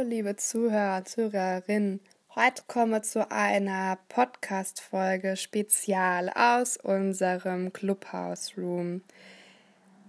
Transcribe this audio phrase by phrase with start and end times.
[0.00, 2.00] Hallo liebe Zuhörer, Zuhörerinnen.
[2.34, 9.02] Heute kommen wir zu einer Podcast-Folge spezial aus unserem Clubhouse Room.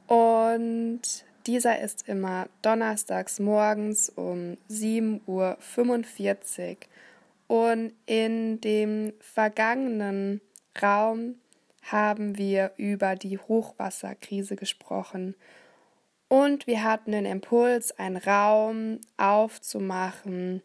[0.08, 1.02] Und
[1.46, 6.77] dieser ist immer donnerstags morgens um 7.45 Uhr.
[7.48, 10.40] Und in dem vergangenen
[10.82, 11.35] Raum
[11.82, 15.35] haben wir über die Hochwasserkrise gesprochen
[16.32, 20.62] und wir hatten den Impuls, einen Raum aufzumachen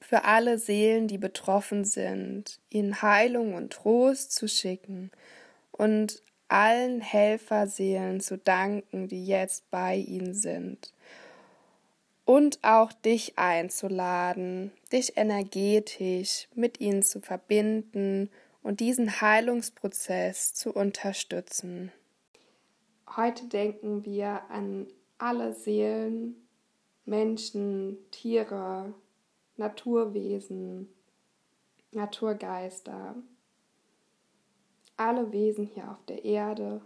[0.00, 5.12] für alle Seelen, die betroffen sind, ihnen Heilung und Trost zu schicken
[5.70, 10.92] und allen Helferseelen zu danken, die jetzt bei ihnen sind.
[12.24, 18.30] Und auch dich einzuladen, dich energetisch mit ihnen zu verbinden
[18.64, 21.92] und diesen Heilungsprozess zu unterstützen.
[23.16, 26.36] Heute denken wir an alle Seelen,
[27.04, 28.94] Menschen, Tiere,
[29.56, 30.88] Naturwesen,
[31.92, 33.14] Naturgeister,
[34.96, 36.80] alle Wesen hier auf der Erde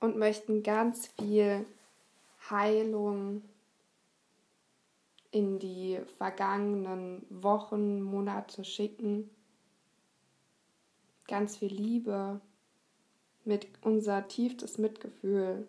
[0.00, 1.66] und möchten ganz viel
[2.50, 3.42] Heilung
[5.30, 9.30] in die vergangenen Wochen, Monate schicken,
[11.26, 12.40] ganz viel Liebe,
[13.48, 15.66] mit unser tiefstes Mitgefühl.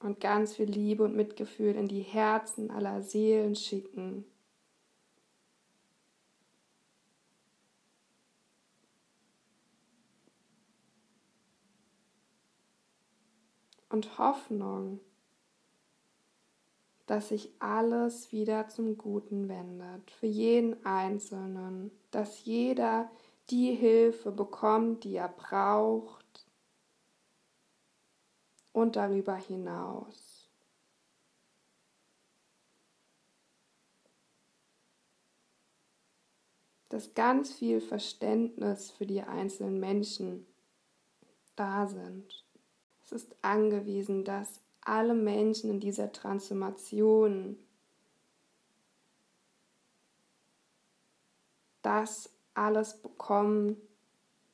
[0.00, 4.26] Und ganz viel Liebe und Mitgefühl in die Herzen aller Seelen schicken.
[13.88, 15.00] Und Hoffnung
[17.06, 23.10] dass sich alles wieder zum Guten wendet, für jeden Einzelnen, dass jeder
[23.50, 26.46] die Hilfe bekommt, die er braucht
[28.72, 30.48] und darüber hinaus.
[36.88, 40.46] Dass ganz viel Verständnis für die einzelnen Menschen
[41.56, 42.44] da sind.
[43.02, 47.56] Es ist angewiesen, dass alle Menschen in dieser Transformation
[51.82, 53.76] das alles bekommen,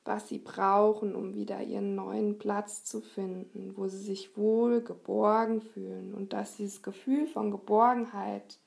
[0.04, 5.60] was sie brauchen, um wieder ihren neuen Platz zu finden, wo sie sich wohl geborgen
[5.60, 8.58] fühlen und dass dieses Gefühl von Geborgenheit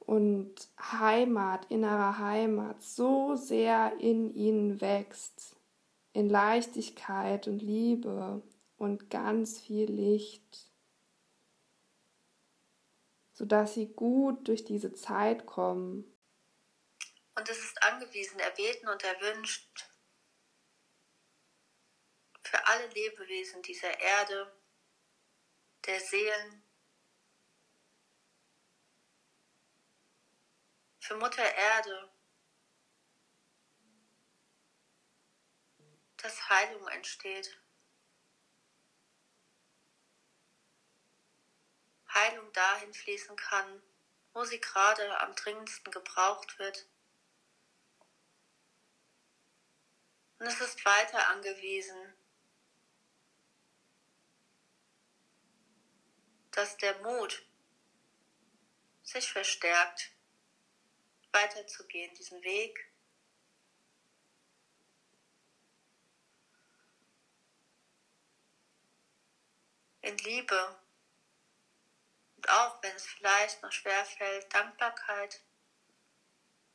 [0.00, 5.56] und Heimat, innerer Heimat so sehr in ihnen wächst,
[6.12, 8.42] in Leichtigkeit und Liebe
[8.76, 10.72] und ganz viel Licht,
[13.32, 16.04] sodass sie gut durch diese Zeit kommen.
[17.36, 19.90] Und es ist angewiesen, erbeten und erwünscht
[22.42, 24.54] für alle Lebewesen dieser Erde,
[25.86, 26.62] der Seelen,
[31.00, 32.10] für Mutter Erde,
[36.16, 37.63] dass Heilung entsteht.
[42.14, 43.82] Heilung dahin fließen kann,
[44.32, 46.86] wo sie gerade am dringendsten gebraucht wird.
[50.38, 52.14] Und es ist weiter angewiesen,
[56.52, 57.44] dass der Mut
[59.02, 60.12] sich verstärkt,
[61.32, 62.92] weiterzugehen, diesen Weg.
[70.02, 70.83] In Liebe
[72.50, 75.40] auch wenn es vielleicht noch schwer fällt, Dankbarkeit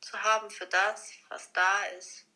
[0.00, 2.26] zu haben für das, was da ist.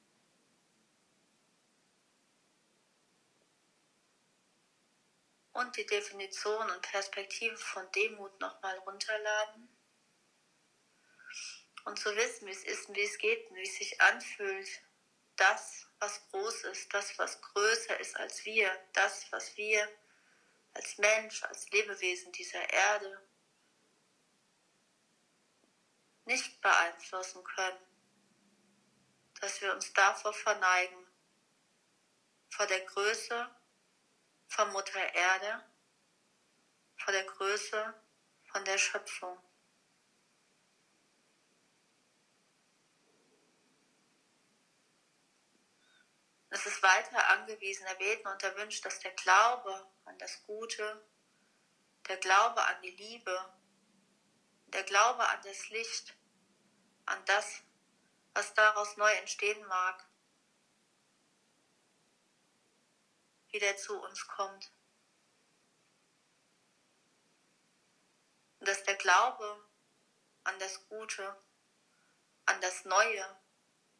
[5.52, 9.68] Und die Definition und Perspektive von Demut nochmal runterladen.
[11.84, 14.68] Und zu wissen, wie es ist und wie es geht und wie es sich anfühlt.
[15.36, 19.88] Das, was groß ist, das, was größer ist als wir, das, was wir
[20.74, 23.28] als Mensch, als Lebewesen dieser Erde
[26.24, 27.86] nicht beeinflussen können,
[29.40, 31.06] dass wir uns davor verneigen,
[32.50, 33.54] vor der Größe
[34.48, 35.64] von Mutter Erde,
[36.96, 37.94] vor der Größe
[38.44, 39.38] von der Schöpfung.
[46.50, 51.06] Es ist weiter angewiesen, erbeten und erwünscht, dass der Glaube an das Gute,
[52.08, 53.54] der Glaube an die Liebe,
[54.66, 56.14] der Glaube an das Licht,
[57.06, 57.62] an das,
[58.34, 60.06] was daraus neu entstehen mag,
[63.48, 64.72] wieder zu uns kommt.
[68.58, 69.68] Und dass der Glaube
[70.44, 71.36] an das Gute,
[72.46, 73.40] an das Neue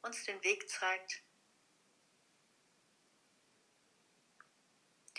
[0.03, 1.24] uns den Weg zeigt.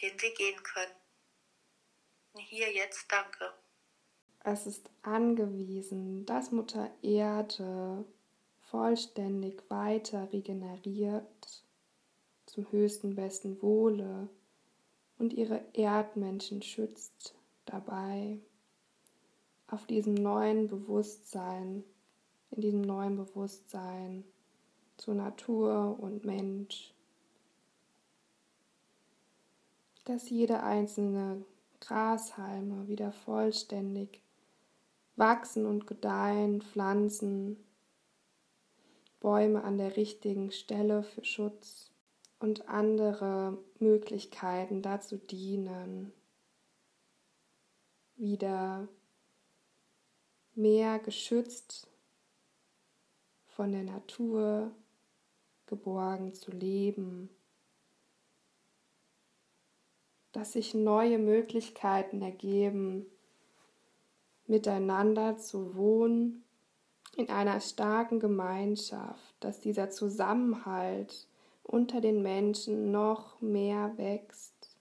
[0.02, 0.96] Den wir gehen können.
[2.38, 3.54] Hier jetzt danke.
[4.44, 8.06] Es ist angewiesen, dass Mutter Erde
[8.70, 11.64] vollständig weiter regeneriert
[12.46, 14.30] zum höchsten besten Wohle
[15.18, 17.34] und ihre Erdmenschen schützt
[17.66, 18.40] dabei
[19.68, 21.84] auf diesem neuen Bewusstsein,
[22.52, 24.24] in diesem neuen Bewusstsein
[24.98, 26.94] zur Natur und Mensch
[30.06, 31.44] dass jede einzelne
[31.82, 34.22] Grashalme wieder vollständig
[35.16, 37.58] wachsen und gedeihen, Pflanzen,
[39.20, 41.92] Bäume an der richtigen Stelle für Schutz
[42.40, 46.14] und andere Möglichkeiten dazu dienen,
[48.16, 48.88] wieder
[50.54, 51.88] mehr geschützt
[53.48, 54.72] von der Natur
[55.66, 57.30] geborgen zu leben
[60.36, 63.06] dass sich neue Möglichkeiten ergeben,
[64.48, 66.44] miteinander zu wohnen
[67.16, 71.30] in einer starken Gemeinschaft, dass dieser Zusammenhalt
[71.64, 74.78] unter den Menschen noch mehr wächst.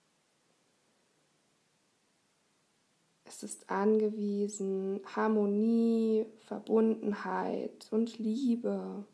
[3.23, 9.05] Es ist angewiesen, Harmonie, Verbundenheit und Liebe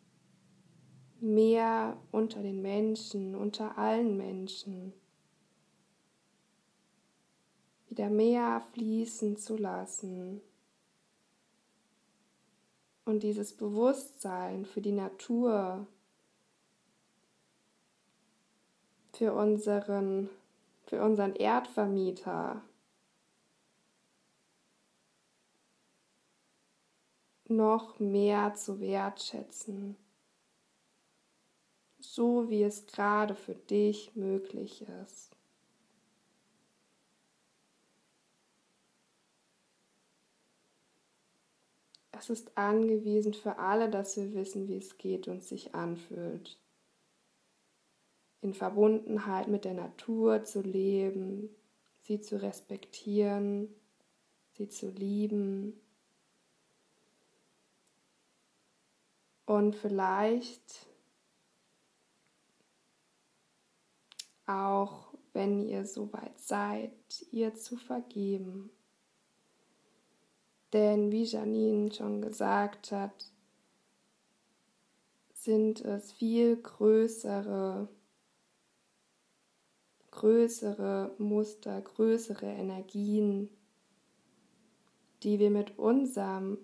[1.19, 4.93] mehr unter den Menschen, unter allen Menschen
[7.91, 10.41] wieder mehr fließen zu lassen.
[13.03, 15.85] Und dieses Bewusstsein für die Natur,
[19.13, 20.29] für unseren,
[20.85, 22.61] für unseren Erdvermieter,
[27.49, 29.97] noch mehr zu wertschätzen,
[31.99, 35.40] so wie es gerade für dich möglich ist.
[42.21, 46.59] Es ist angewiesen für alle, dass wir wissen, wie es geht und sich anfühlt.
[48.41, 51.49] In Verbundenheit mit der Natur zu leben,
[52.01, 53.73] sie zu respektieren,
[54.51, 55.73] sie zu lieben.
[59.47, 60.85] Und vielleicht
[64.45, 66.91] auch, wenn ihr soweit seid,
[67.31, 68.69] ihr zu vergeben.
[70.73, 73.31] Denn wie Janine schon gesagt hat,
[75.33, 77.89] sind es viel größere,
[80.11, 83.49] größere Muster, größere Energien,
[85.23, 86.57] die wir mit unserem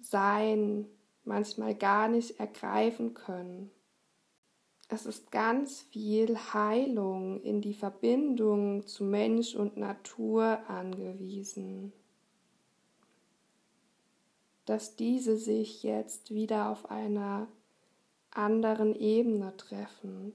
[0.00, 0.86] Sein
[1.24, 3.70] manchmal gar nicht ergreifen können.
[4.88, 11.92] Es ist ganz viel Heilung in die Verbindung zu Mensch und Natur angewiesen
[14.64, 17.48] dass diese sich jetzt wieder auf einer
[18.30, 20.34] anderen Ebene treffen.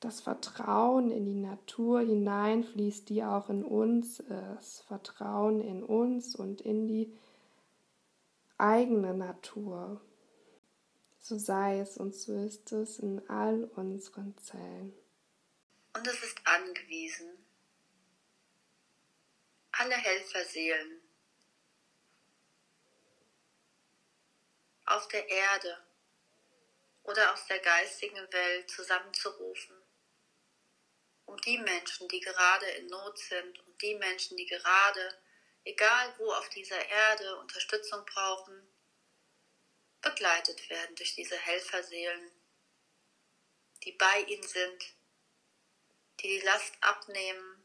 [0.00, 4.82] Das Vertrauen in die Natur hineinfließt, die auch in uns ist.
[4.82, 7.12] Vertrauen in uns und in die
[8.58, 10.00] eigene Natur.
[11.20, 14.92] So sei es und so ist es in all unseren Zellen.
[15.94, 17.28] Und es ist angewiesen,
[19.72, 21.02] alle Helferseelen
[24.84, 25.82] auf der Erde
[27.04, 29.76] oder aus der geistigen Welt zusammenzurufen,
[31.24, 35.18] um die Menschen, die gerade in Not sind und die Menschen, die gerade,
[35.64, 38.68] egal wo auf dieser Erde, Unterstützung brauchen,
[40.00, 42.30] begleitet werden durch diese Helferseelen,
[43.84, 44.94] die bei ihnen sind,
[46.20, 47.61] die die Last abnehmen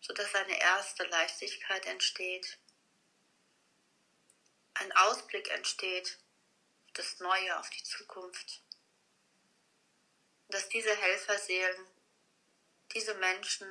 [0.00, 2.58] sodass eine erste Leichtigkeit entsteht,
[4.74, 6.18] ein Ausblick entsteht
[6.86, 8.62] auf das Neue, auf die Zukunft.
[10.48, 11.86] dass diese Helferseelen,
[12.92, 13.68] diese Menschen,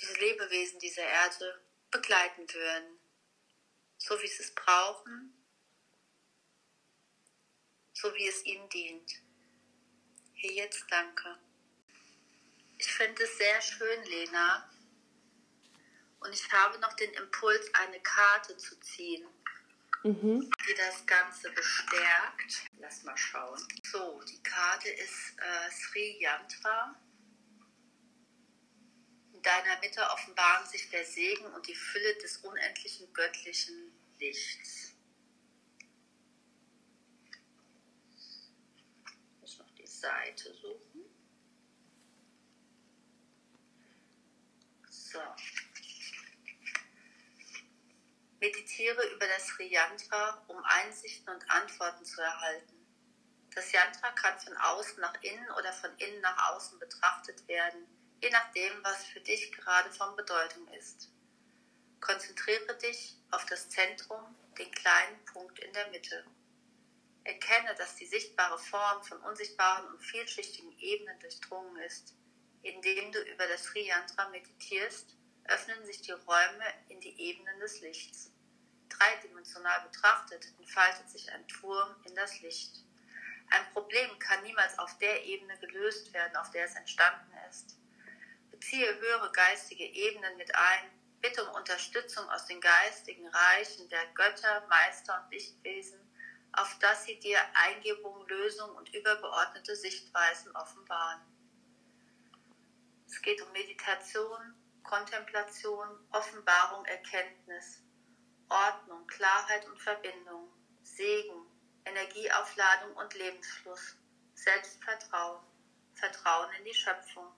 [0.00, 2.98] diese Lebewesen dieser Erde begleiten würden,
[3.98, 5.34] so wie sie es brauchen,
[7.92, 9.12] so wie es ihnen dient.
[10.32, 11.38] Hier jetzt danke.
[12.78, 14.73] Ich finde es sehr schön, Lena.
[16.24, 19.26] Und ich habe noch den Impuls, eine Karte zu ziehen
[20.04, 20.50] mhm.
[20.68, 22.70] die das Ganze bestärkt.
[22.78, 23.60] Lass mal schauen.
[23.82, 26.94] So, die Karte ist äh, Sri Yantra.
[29.32, 34.94] In deiner Mitte offenbaren sich der Segen und die Fülle des unendlichen göttlichen Lichts.
[39.06, 41.04] Ich muss noch die Seite suchen.
[44.88, 45.20] So.
[48.76, 52.84] Meditiere über das Sri Yantra, um Einsichten und Antworten zu erhalten.
[53.54, 57.86] Das Yantra kann von außen nach innen oder von innen nach außen betrachtet werden,
[58.20, 61.08] je nachdem, was für dich gerade von Bedeutung ist.
[62.00, 66.24] Konzentriere dich auf das Zentrum, den kleinen Punkt in der Mitte.
[67.22, 72.14] Erkenne, dass die sichtbare Form von unsichtbaren und vielschichtigen Ebenen durchdrungen ist.
[72.62, 75.14] Indem du über das Sri Yantra meditierst,
[75.44, 78.33] öffnen sich die Räume in die Ebenen des Lichts.
[78.98, 82.84] Dreidimensional betrachtet entfaltet sich ein Turm in das Licht.
[83.50, 87.76] Ein Problem kann niemals auf der Ebene gelöst werden, auf der es entstanden ist.
[88.50, 94.66] Beziehe höhere geistige Ebenen mit ein, bitte um Unterstützung aus den geistigen Reichen der Götter,
[94.68, 95.98] Meister und Lichtwesen,
[96.52, 101.20] auf dass sie dir Eingebungen, Lösungen und übergeordnete Sichtweisen offenbaren.
[103.08, 107.80] Es geht um Meditation, Kontemplation, Offenbarung, Erkenntnis,
[108.54, 110.48] Ordnung, Klarheit und Verbindung,
[110.84, 111.44] Segen,
[111.84, 113.96] Energieaufladung und Lebensfluss,
[114.34, 115.44] Selbstvertrauen,
[115.94, 117.34] Vertrauen in die Schöpfung,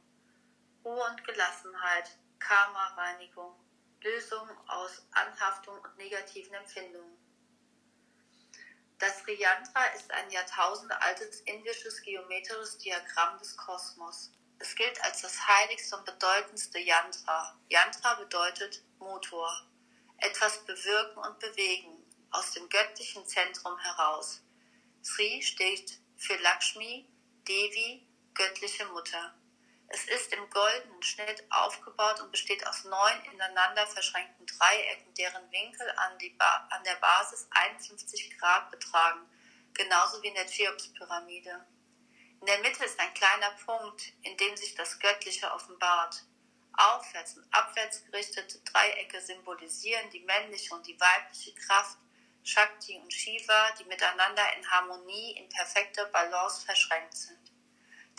[0.84, 3.58] Ruhe und Gelassenheit, Karma-Reinigung,
[4.02, 7.16] Lösung aus Anhaftung und negativen Empfindungen.
[8.98, 14.32] Das Sri Yantra ist ein jahrtausendealtes indisches geometrisches Diagramm des Kosmos.
[14.58, 17.58] Es gilt als das heiligste und bedeutendste Yantra.
[17.68, 19.66] Yantra bedeutet Motor
[20.18, 21.96] etwas bewirken und bewegen,
[22.30, 24.42] aus dem göttlichen Zentrum heraus.
[25.02, 27.08] Sri steht für Lakshmi,
[27.46, 29.34] Devi, göttliche Mutter.
[29.88, 35.88] Es ist im goldenen Schnitt aufgebaut und besteht aus neun ineinander verschränkten Dreiecken, deren Winkel
[35.96, 36.18] an,
[36.70, 39.20] an der Basis 51 Grad betragen,
[39.74, 41.64] genauso wie in der Cheops-Pyramide.
[42.40, 46.24] In der Mitte ist ein kleiner Punkt, in dem sich das Göttliche offenbart.
[46.76, 51.98] Aufwärts und abwärts gerichtete Dreiecke symbolisieren die männliche und die weibliche Kraft,
[52.42, 57.52] Shakti und Shiva, die miteinander in Harmonie, in perfekter Balance verschränkt sind.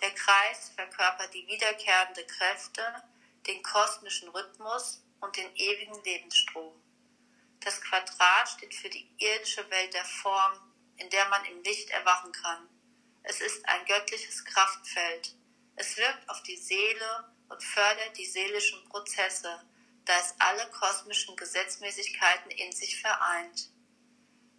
[0.01, 3.03] Der Kreis verkörpert die wiederkehrende Kräfte,
[3.47, 6.73] den kosmischen Rhythmus und den ewigen Lebensstrom.
[7.61, 12.31] Das Quadrat steht für die irdische Welt der Form, in der man im Licht erwachen
[12.31, 12.67] kann.
[13.23, 15.35] Es ist ein göttliches Kraftfeld.
[15.75, 19.63] Es wirkt auf die Seele und fördert die seelischen Prozesse,
[20.05, 23.69] da es alle kosmischen Gesetzmäßigkeiten in sich vereint.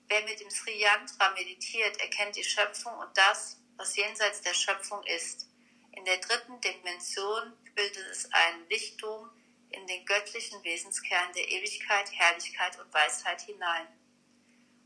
[0.08, 5.02] Wer mit dem Sri Yantra meditiert, erkennt die Schöpfung und das, was jenseits der Schöpfung
[5.04, 5.46] ist.
[5.92, 9.30] In der dritten Dimension bildet es einen Lichtdom
[9.70, 13.86] in den göttlichen Wesenskern der Ewigkeit, Herrlichkeit und Weisheit hinein.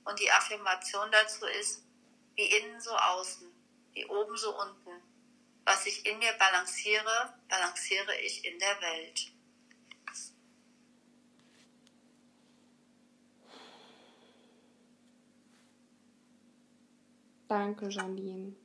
[0.05, 1.85] Und die Affirmation dazu ist,
[2.35, 3.49] wie innen so außen,
[3.93, 4.82] wie oben so unten,
[5.65, 9.33] was ich in mir balanciere, balanciere ich in der Welt.
[17.49, 18.57] Danke, Janine.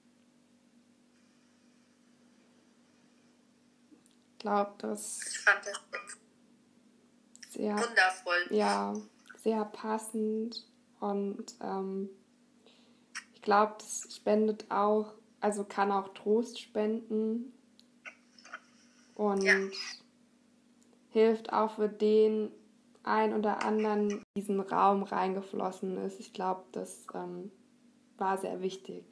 [4.32, 5.20] Ich glaube, das.
[5.27, 5.82] Ich fand das
[7.50, 8.48] sehr wundervoll.
[8.50, 8.94] Ja,
[9.36, 10.66] sehr passend
[11.00, 12.10] und ähm,
[13.34, 17.53] ich glaube, das spendet auch also kann auch Trost spenden
[19.15, 19.56] und ja.
[21.10, 22.51] hilft auch für den
[23.03, 26.20] ein oder anderen, in diesen Raum reingeflossen ist.
[26.20, 27.51] Ich glaube, das ähm,
[28.17, 29.06] war sehr wichtig.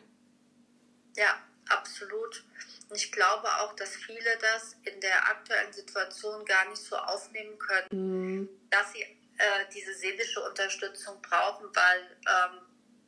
[1.15, 1.37] Ja,
[1.69, 2.43] absolut.
[2.89, 7.57] Und ich glaube auch, dass viele das in der aktuellen Situation gar nicht so aufnehmen
[7.57, 8.49] können, mhm.
[8.69, 12.59] dass sie äh, diese seelische Unterstützung brauchen, weil ähm,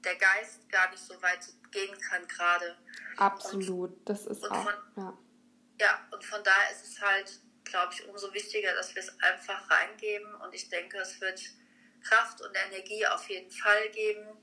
[0.03, 2.77] der Geist gar nicht so weit gehen kann gerade.
[3.17, 4.63] Absolut, und, das ist auch.
[4.63, 5.17] Von, ja.
[5.79, 9.69] ja, und von daher ist es halt glaube ich, umso wichtiger, dass wir es einfach
[9.69, 10.33] reingeben.
[10.35, 11.41] Und ich denke, es wird
[12.01, 14.37] Kraft und Energie auf jeden Fall geben.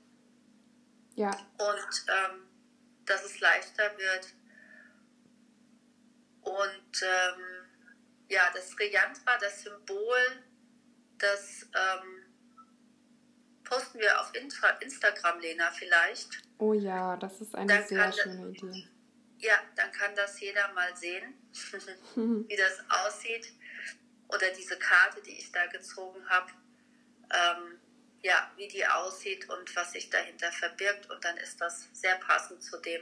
[1.15, 1.31] Ja.
[1.57, 2.47] Und ähm,
[3.05, 4.33] dass es leichter wird.
[6.41, 7.65] Und ähm,
[8.29, 10.43] ja, das Reyantra, das Symbol,
[11.17, 12.24] das ähm,
[13.65, 16.29] posten wir auf Intra Instagram, Lena, vielleicht.
[16.57, 18.87] Oh ja, das ist eine dann sehr schöne das, Idee.
[19.39, 21.33] Ja, dann kann das jeder mal sehen,
[22.47, 23.51] wie das aussieht.
[24.29, 26.51] Oder diese Karte, die ich da gezogen habe.
[27.31, 27.79] Ähm,
[28.21, 31.09] ja, wie die aussieht und was sich dahinter verbirgt.
[31.11, 33.01] Und dann ist das sehr passend zu dem,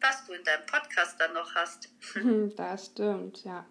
[0.00, 1.88] was du in deinem Podcast dann noch hast.
[2.56, 3.64] Das stimmt, ja.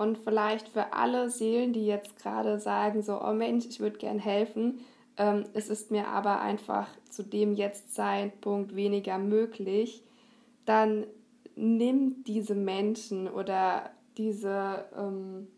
[0.00, 4.18] Und vielleicht für alle Seelen, die jetzt gerade sagen, so, oh Mensch, ich würde gern
[4.18, 4.80] helfen,
[5.18, 10.02] ähm, es ist mir aber einfach zu dem Jetzt-Zeitpunkt weniger möglich,
[10.64, 11.04] dann
[11.54, 15.48] nimm diese Menschen oder diese ähm,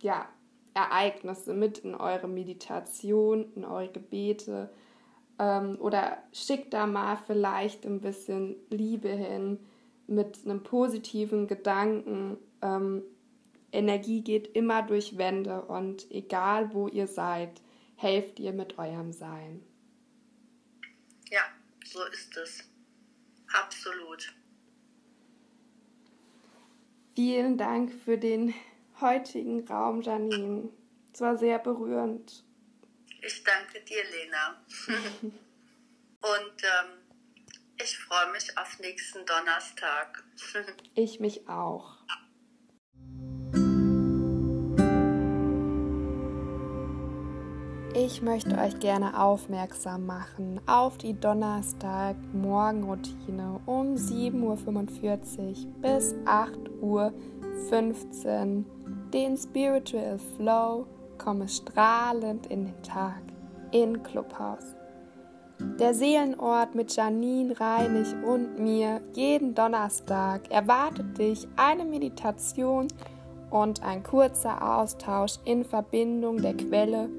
[0.00, 0.26] ja,
[0.72, 4.70] Ereignisse mit in eure Meditation, in eure Gebete
[5.38, 9.58] ähm, oder schickt da mal vielleicht ein bisschen Liebe hin
[10.06, 12.38] mit einem positiven Gedanken.
[12.62, 13.02] Ähm,
[13.72, 17.60] Energie geht immer durch Wände und egal wo ihr seid,
[17.96, 19.62] helft ihr mit eurem Sein.
[21.30, 21.42] Ja,
[21.84, 22.64] so ist es.
[23.52, 24.34] Absolut.
[27.14, 28.54] Vielen Dank für den
[29.00, 30.70] heutigen Raum, Janine.
[31.12, 32.44] Es war sehr berührend.
[33.22, 34.64] Ich danke dir, Lena.
[36.22, 37.00] Und ähm,
[37.82, 40.24] ich freue mich auf nächsten Donnerstag.
[40.94, 41.98] ich mich auch.
[48.02, 54.56] Ich möchte euch gerne aufmerksam machen auf die Donnerstag-Morgenroutine um 7.45 Uhr
[55.82, 57.12] bis 8.15 Uhr
[59.12, 60.86] den Spiritual Flow
[61.18, 63.20] komme strahlend in den Tag
[63.70, 64.74] in Clubhouse.
[65.78, 72.88] Der Seelenort mit Janine Reinig und mir jeden Donnerstag erwartet dich eine Meditation
[73.50, 77.10] und ein kurzer Austausch in Verbindung der Quelle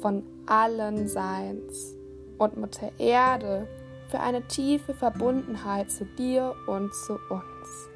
[0.00, 1.94] von allen Seins
[2.38, 3.66] und Mutter Erde
[4.10, 7.88] für eine tiefe Verbundenheit zu dir und zu uns.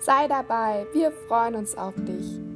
[0.00, 2.49] Sei dabei, wir freuen uns auf dich.